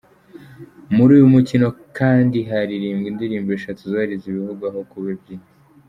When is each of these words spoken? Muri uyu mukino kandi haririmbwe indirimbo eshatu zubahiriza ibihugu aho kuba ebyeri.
Muri 0.95 1.11
uyu 1.17 1.33
mukino 1.35 1.67
kandi 1.97 2.37
haririmbwe 2.49 3.07
indirimbo 3.11 3.49
eshatu 3.57 3.81
zubahiriza 3.89 4.25
ibihugu 4.31 4.61
aho 4.69 4.79
kuba 4.91 5.07
ebyeri. 5.15 5.45